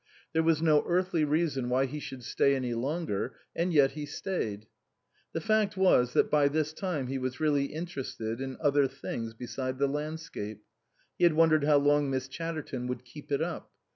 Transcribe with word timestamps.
There 0.33 0.41
was 0.41 0.63
no 0.63 0.81
earthly 0.87 1.23
reason 1.23 1.69
why 1.69 1.85
he 1.85 1.99
should 1.99 2.23
stay 2.23 2.55
any 2.55 2.73
longer, 2.73 3.35
and 3.55 3.71
yet 3.71 3.91
he 3.91 4.07
stayed. 4.07 4.65
The 5.31 5.41
fact 5.41 5.77
was, 5.77 6.13
that 6.13 6.31
by 6.31 6.47
this 6.47 6.73
time 6.73 7.05
he 7.05 7.19
was 7.19 7.39
really 7.39 7.65
interested 7.65 8.41
in 8.41 8.57
other 8.59 8.87
things 8.87 9.35
beside 9.35 9.77
the 9.77 9.85
landscape. 9.85 10.63
He 11.19 11.23
had 11.25 11.33
wondered 11.33 11.65
how 11.65 11.77
long 11.77 12.09
Miss 12.09 12.27
Chatterton 12.27 12.87
would 12.87 13.05
keep 13.05 13.31
it 13.31 13.43
up. 13.43 13.69